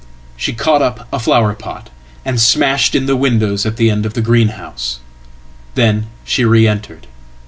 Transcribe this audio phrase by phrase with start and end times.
[0.35, 1.91] Shecaught up a flower pot
[2.25, 4.97] and smashed in the windows at the end of thegreenhouse.
[5.75, 7.05] Then she re entered.